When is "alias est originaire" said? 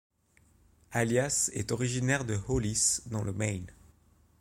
0.93-2.25